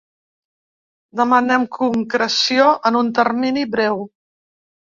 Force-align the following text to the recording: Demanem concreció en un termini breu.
Demanem 1.19 1.67
concreció 1.77 2.73
en 2.91 3.01
un 3.05 3.15
termini 3.21 3.67
breu. 3.77 4.03